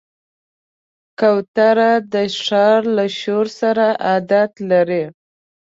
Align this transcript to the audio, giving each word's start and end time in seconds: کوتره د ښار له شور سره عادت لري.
کوتره 1.19 1.91
د 2.13 2.15
ښار 2.43 2.81
له 2.97 3.05
شور 3.19 3.45
سره 3.59 3.85
عادت 4.07 4.51
لري. 4.69 5.03